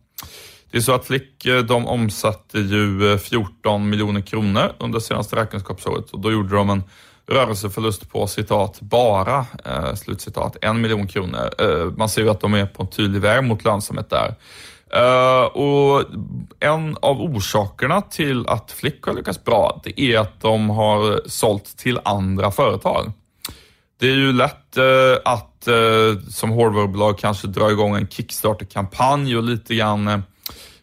[0.70, 5.36] Det är så att Flick eh, de omsatte ju eh, 14 miljoner kronor under senaste
[5.36, 6.82] räkenskapsåret och då gjorde de en
[7.26, 11.50] rörelseförlust på citat bara, eh, slutcitat, en miljon kronor.
[11.58, 14.34] Eh, man ser ju att de är på en tydlig väg mot lönsamhet där.
[14.96, 16.04] Uh, och
[16.60, 21.76] En av orsakerna till att Flick har lyckats bra, det är att de har sålt
[21.76, 23.12] till andra företag.
[24.00, 29.42] Det är ju lätt uh, att uh, som hårdvarubolag kanske dra igång en Kickstarter-kampanj och
[29.42, 30.22] lite grann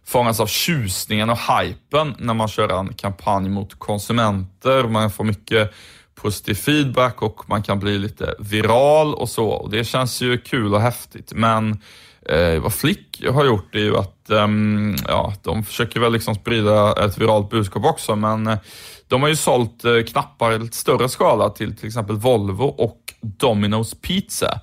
[0.06, 4.84] fångas av tjusningen och hypen när man kör en kampanj mot konsumenter.
[4.84, 5.74] Man får mycket
[6.16, 9.48] positiv feedback och man kan bli lite viral och så.
[9.48, 11.34] Och det känns ju kul och häftigt.
[11.36, 11.82] Men
[12.30, 17.06] eh, vad Flick har gjort är ju att um, ja, de försöker väl liksom sprida
[17.06, 18.58] ett viralt budskap också, men eh,
[19.08, 23.14] de har ju sålt eh, knappar i lite större skala till till exempel Volvo och
[23.22, 24.62] Domino's Pizza.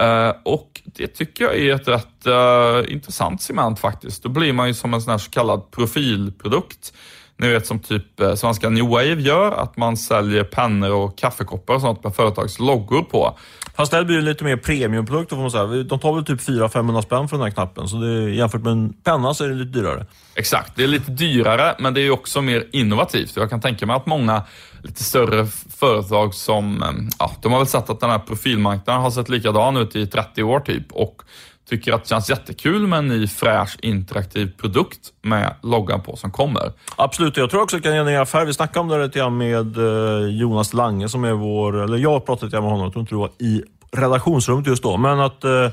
[0.00, 4.22] Uh, och det tycker jag är ett rätt uh, intressant cement faktiskt.
[4.22, 6.92] Då blir man ju som en sån här så kallad profilprodukt
[7.38, 11.74] ni vet som typ eh, svenska New Wave gör, att man säljer pennor och kaffekoppar
[11.74, 13.38] och sånt med företags loggor på.
[13.76, 15.64] Fast det blir lite mer premiumprodukt får man säga.
[15.66, 18.92] De tar väl typ 400-500 spänn för den här knappen, så det, jämfört med en
[18.92, 20.06] penna så är det lite dyrare.
[20.34, 23.36] Exakt, det är lite dyrare, men det är också mer innovativt.
[23.36, 24.42] Jag kan tänka mig att många
[24.82, 25.46] lite större
[25.76, 29.76] företag som, eh, ja, de har väl sett att den här profilmarknaden har sett likadan
[29.76, 31.22] ut i 30 år typ och
[31.68, 36.30] tycker att det känns jättekul med en ny fräsch interaktiv produkt med loggan på som
[36.30, 36.72] kommer.
[36.96, 38.44] Absolut, jag tror också att det kan generera affär.
[38.44, 42.26] Vi snackade om det lite grann med eh, Jonas Lange som är vår, eller jag
[42.26, 45.44] pratade lite med honom, jag tror inte du var i redaktionsrummet just då, men att
[45.44, 45.68] eh,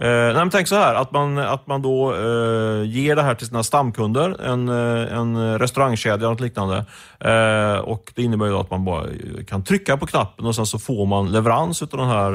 [0.00, 3.34] eh, nej, men tänk så här, att man, att man då eh, ger det här
[3.34, 6.84] till sina stamkunder, en, eh, en restaurangkedja eller något liknande.
[7.20, 9.06] Eh, och Det innebär ju att man bara
[9.48, 12.30] kan trycka på knappen och sen så får man leverans av den här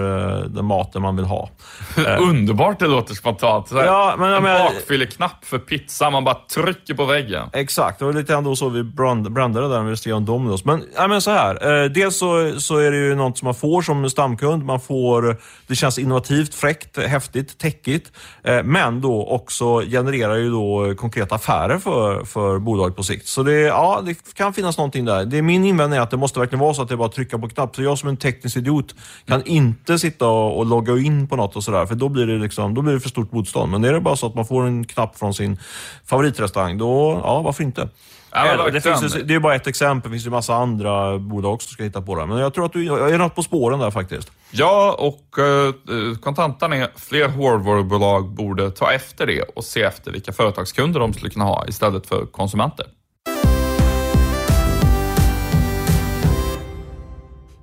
[0.47, 1.49] den maten man vill ha.
[2.19, 3.71] Underbart det låter spontant.
[3.71, 7.49] Ja, men, en men, bakfylleknapp för pizza, man bara trycker på väggen.
[7.53, 10.61] Exakt, det var lite grann så vi brandade där när vi skrev om Domino's.
[10.63, 13.55] Men, ja, men så här, eh, dels så, så är det ju något som man
[13.55, 14.65] får som stamkund.
[14.65, 18.11] Man får, det känns innovativt, fräckt, häftigt, täckigt.
[18.43, 23.27] Eh, men då också genererar ju då konkreta affärer för, för bolaget på sikt.
[23.27, 25.25] Så det, ja, det kan finnas någonting där.
[25.25, 27.15] Det, min invändning är att det måste verkligen vara så att det är bara att
[27.15, 27.75] trycka på knapp.
[27.75, 31.55] Så jag som en teknisk idiot kan inte sitta och, och logga in på något
[31.55, 31.85] och sådär.
[31.85, 33.71] För då blir, det liksom, då blir det för stort motstånd.
[33.71, 35.59] Men är det bara så att man får en knapp från sin
[36.05, 37.89] favoritrestaurang, då, ja, varför inte?
[38.35, 41.67] Ja, det, finns, det är bara ett exempel, det finns ju massa andra bolag också
[41.67, 42.25] som ska hitta på det.
[42.25, 44.31] Men jag tror att du är något på spåren där faktiskt.
[44.51, 45.73] Ja, och eh,
[46.21, 51.29] kontantan är fler hårdvarubolag borde ta efter det och se efter vilka företagskunder de skulle
[51.29, 52.85] kunna ha istället för konsumenter.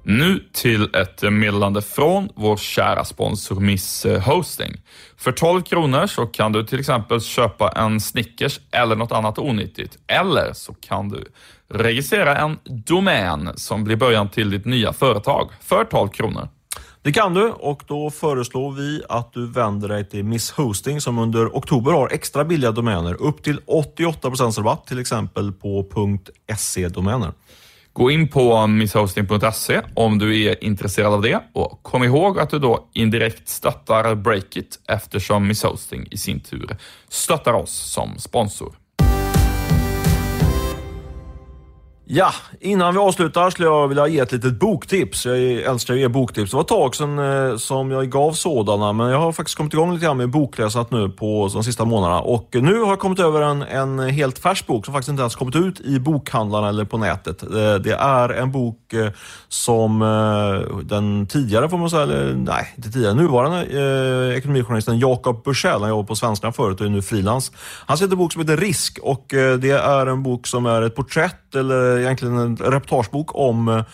[0.05, 4.81] Nu till ett meddelande från vår kära sponsor Miss eh, Hosting.
[5.17, 9.99] För 12 kronor så kan du till exempel köpa en Snickers eller något annat onyttigt.
[10.07, 11.25] Eller så kan du
[11.69, 16.49] registrera en domän som blir början till ditt nya företag för 12 kronor.
[17.03, 21.19] Det kan du och då föreslår vi att du vänder dig till Miss Hosting som
[21.19, 25.89] under oktober har extra billiga domäner upp till 88% rabatt till exempel på
[26.57, 27.33] .se-domäner.
[27.93, 32.59] Gå in på misshosting.se om du är intresserad av det och kom ihåg att du
[32.59, 36.77] då indirekt stöttar Breakit eftersom Misshosting i sin tur
[37.09, 38.82] stöttar oss som sponsor.
[42.05, 45.27] Ja, innan vi avslutar skulle jag vilja ge ett litet boktips.
[45.27, 46.51] Jag älskar att ge boktips.
[46.51, 49.75] Det var ett tag sedan eh, som jag gav sådana, men jag har faktiskt kommit
[49.75, 52.21] igång lite grann med bokläsat nu på de sista månaderna.
[52.21, 55.37] Och nu har jag kommit över en, en helt färsk bok som faktiskt inte ens
[55.37, 57.43] kommit ut i bokhandlarna eller på nätet.
[57.43, 59.11] Eh, det är en bok eh,
[59.49, 59.99] som
[60.85, 65.89] den tidigare, får man säga, eller nej, inte tidigare, nuvarande eh, ekonomijournalisten Jakob Bursell, han
[65.89, 67.53] jobbade på Svenskarna förut och är nu frilans.
[67.87, 69.25] Han skriver en bok som heter Risk och
[69.61, 73.85] det är en bok som är ett porträtt eller egentligen en reportagebok om eh,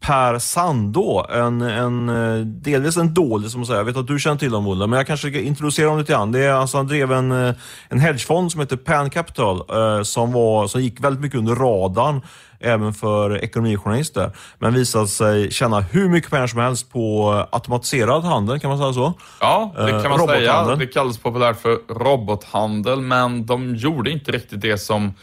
[0.00, 1.26] Per Sandå.
[1.30, 3.80] En, en, eh, delvis en dålig som man säger.
[3.80, 6.12] Jag vet att du känner till honom Olle, men jag kanske ska introducera honom lite
[6.12, 6.32] grann.
[6.32, 7.54] Det är, alltså, han drev en, eh,
[7.88, 9.62] en hedgefond som heter Pan Capital
[10.04, 12.22] som, var, som gick väldigt mycket under radarn
[12.60, 14.30] även för ekonomijournalister.
[14.58, 18.92] Men visade sig tjäna hur mycket pengar som helst på automatiserad handel, kan man säga
[18.92, 19.12] så?
[19.40, 20.76] Ja, det kan man säga.
[20.76, 25.14] Det kallas populärt för robothandel, men de gjorde inte riktigt det som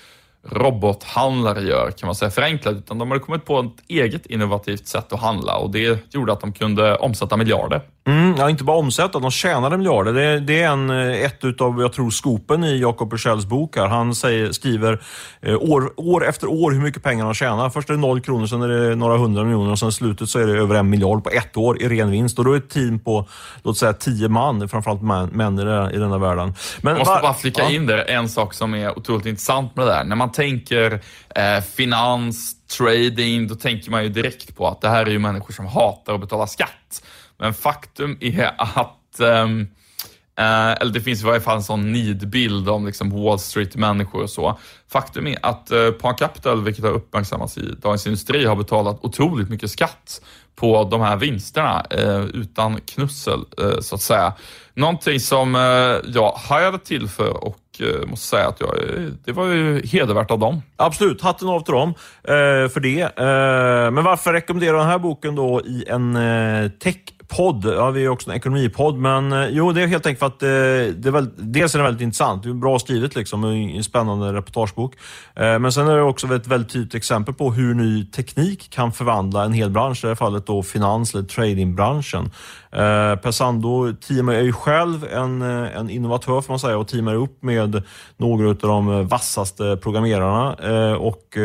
[0.44, 5.14] robothandlare gör, kan man säga förenklat, utan de hade kommit på ett eget innovativt sätt
[5.14, 7.82] att handla och det gjorde att de kunde omsätta miljarder.
[8.12, 10.14] Mm, ja, inte bara omsätta, de tjänade miljarder.
[10.14, 13.78] Det, det är en, ett utav, jag tror, skopen i Jakob Bursells bok.
[13.78, 13.88] Här.
[13.88, 15.02] Han säger, skriver
[15.42, 17.70] eh, år, år efter år hur mycket pengar han tjänar.
[17.70, 20.30] Först är det noll kronor, sen är det några hundra miljoner och sen i slutet
[20.30, 22.40] så är det över en miljard på ett år i ren vinst.
[22.40, 23.28] Och då är det ett team på,
[23.64, 26.54] låt säga tio man, framförallt män, män i, det, i denna världen.
[26.82, 27.70] Men, jag måste bara flika ja.
[27.70, 30.04] in där, en sak som är otroligt intressant med det där.
[30.04, 31.02] När man tänker
[31.36, 35.54] eh, finans, trading, då tänker man ju direkt på att det här är ju människor
[35.54, 37.04] som hatar att betala skatt.
[37.42, 39.68] Men faktum är att um,
[40.40, 44.30] Uh, eller det finns i varje fall en sån nidbild om liksom Wall Street-människor och
[44.30, 44.60] så.
[44.92, 49.00] Faktum är att eh, uh, Pan Capital, vilket har uppmärksammats i Dagens Industri, har betalat
[49.02, 50.22] otroligt mycket skatt
[50.56, 54.34] på de här vinsterna eh, utan knussel, eh, så att säga.
[54.74, 55.56] Någonting som
[56.06, 57.58] jag hajade till för och
[58.06, 58.70] måste säga att jag,
[59.26, 60.62] det var ju hedervärt av dem.
[60.76, 61.94] Absolut, hatten av till dem
[62.70, 63.12] för det.
[63.94, 66.18] men varför rekommenderar du den här boken då i en
[66.80, 66.98] tech
[67.32, 67.66] podd.
[67.66, 70.44] Ja, vi är också en ekonomipodd, men eh, jo, det är helt enkelt för att
[70.44, 72.44] eh, det är väl, dels är det väldigt intressant.
[72.44, 74.96] Det är bra skrivet, liksom, en spännande reportagebok.
[75.36, 78.92] Eh, men sen är det också ett väldigt tydligt exempel på hur ny teknik kan
[78.92, 82.32] förvandla en hel bransch, i det här fallet då finans eller tradingbranschen.
[82.72, 87.44] Eh, Persando teamar är ju själv en, en innovatör får man säga och teamar upp
[87.44, 87.84] med
[88.18, 90.56] några av de vassaste programmerarna
[90.96, 91.38] och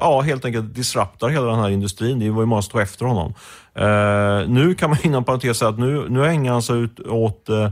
[0.00, 2.18] ja, helt enkelt disruptar hela den här industrin.
[2.18, 3.34] Det var ju många som stod efter honom.
[3.76, 7.48] Eh, nu kan man inom parentes säga att nu, nu ägnar han sig ut åt
[7.48, 7.68] eh,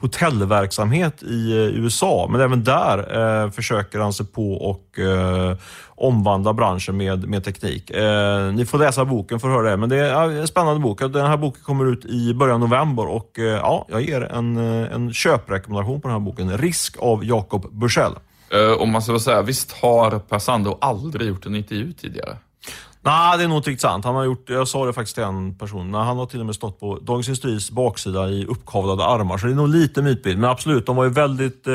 [0.00, 2.98] hotellverksamhet i eh, USA, men även där
[3.44, 7.90] eh, försöker han sig på och eh, omvandla branschen med, med teknik.
[7.90, 11.00] Eh, ni får läsa boken för att höra det, men det är en spännande bok.
[11.00, 14.56] Den här boken kommer ut i början av november och eh, ja, jag ger en,
[14.56, 16.58] eh, en köprekommendation på den här boken.
[16.58, 18.12] Risk av Jakob Bursell.
[18.50, 22.36] Eh, om man ska säga, visst har Persando aldrig gjort en intervju tidigare?
[23.08, 24.04] Nej, det är nog inte riktigt sant.
[24.04, 26.46] Han har gjort, jag sa det faktiskt till en person, Nej, han har till och
[26.46, 30.38] med stått på Dagens Industris baksida i uppkavlade armar, så det är nog lite mytbild.
[30.38, 31.66] Men absolut, de var ju väldigt...
[31.66, 31.72] Eh,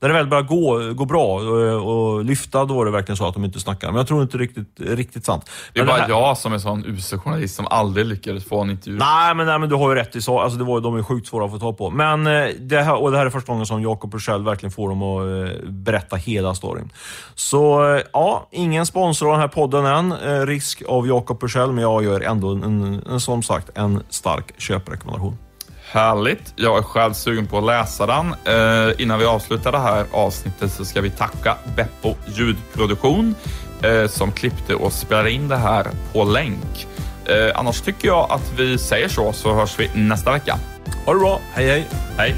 [0.00, 3.26] när det väl började gå, gå bra och, och lyfta, då var det verkligen så
[3.28, 3.92] att de inte snackade.
[3.92, 5.50] Men jag tror inte riktigt, riktigt sant.
[5.72, 8.60] Det är Men bara här- jag som är sån usel journalist som aldrig lyckades få
[8.60, 8.98] en intervju.
[8.98, 10.38] Nej men, nej, men du har ju rätt i så.
[10.40, 11.90] Alltså, det var, de är sjukt svåra att få tag på.
[11.90, 14.88] Men eh, det här, och det här är första gången som Jakob Bursell verkligen får
[14.88, 16.90] dem att eh, berätta hela storyn.
[17.34, 20.12] Så eh, ja, ingen sponsor av den här podden än.
[20.12, 24.02] Eh, risk av Jakob Bursell, men jag gör ändå en, en, en, som sagt en
[24.08, 25.36] stark köprekommendation.
[25.92, 26.54] Härligt.
[26.56, 28.34] Jag är själv sugen på att läsa den.
[28.44, 33.34] Eh, innan vi avslutar det här avsnittet så ska vi tacka Beppo ljudproduktion
[33.82, 36.86] eh, som klippte och spelade in det här på länk.
[37.24, 40.58] Eh, annars tycker jag att vi säger så, så hörs vi nästa vecka.
[41.06, 41.88] Ha det bra, hej hej!
[42.16, 42.34] Hej!